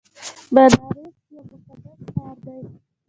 [0.53, 0.75] بنارس
[1.31, 2.59] یو مقدس ښار دی.